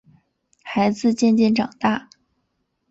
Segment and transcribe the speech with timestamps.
[0.63, 2.09] 孩子渐渐长大